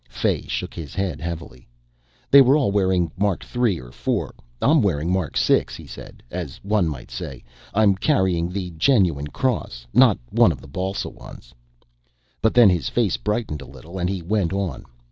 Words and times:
Fay 0.09 0.47
shook 0.47 0.73
his 0.73 0.95
head 0.95 1.21
heavily. 1.21 1.67
"They 2.31 2.41
were 2.41 2.57
all 2.57 2.71
wearing 2.71 3.11
Mark 3.15 3.43
3 3.43 3.79
or 3.79 3.91
4. 3.91 4.33
I'm 4.59 4.81
wearing 4.81 5.13
Mark 5.13 5.37
6," 5.37 5.75
he 5.75 5.85
said, 5.85 6.23
as 6.31 6.59
one 6.63 6.87
might 6.87 7.11
say, 7.11 7.43
"I'm 7.71 7.93
carrying 7.93 8.49
the 8.49 8.71
genuine 8.71 9.27
Cross, 9.27 9.85
not 9.93 10.17
one 10.31 10.51
of 10.51 10.59
the 10.59 10.67
balsa 10.67 11.09
ones." 11.09 11.53
But 12.41 12.55
then 12.55 12.71
his 12.71 12.89
face 12.89 13.17
brightened 13.17 13.61
a 13.61 13.65
little 13.67 13.99
and 13.99 14.09
he 14.09 14.23
went 14.23 14.53
on. 14.53 14.85